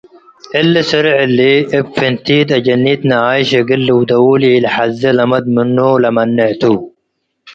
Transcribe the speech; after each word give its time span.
እሊ 0.59 0.73
ስሬዕ 0.89 1.15
እሊ 1.25 1.39
እብ 1.77 1.85
ፍንቲት 1.95 2.49
አጀኒት 2.57 3.01
ነአይሽ 3.09 3.49
እግል 3.59 3.81
ሊደዉ 3.87 4.25
ለኢልትሐዜ 4.41 5.01
ለመድ 5.17 5.45
ምኑ 5.55 5.77
ለመኔዕ 6.03 6.51
ቱ። 6.61 6.63